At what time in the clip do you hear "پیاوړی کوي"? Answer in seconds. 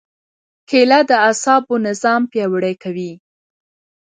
2.31-3.11